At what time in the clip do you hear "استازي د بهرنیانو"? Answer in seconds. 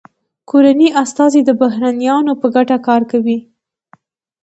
1.03-2.33